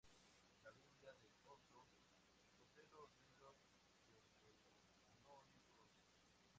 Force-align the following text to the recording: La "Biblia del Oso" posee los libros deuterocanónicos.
La 0.63 0.71
"Biblia 0.71 1.13
del 1.19 1.37
Oso" 1.45 1.85
posee 2.55 2.87
los 2.87 3.07
libros 3.27 3.55
deuterocanónicos. 4.07 5.93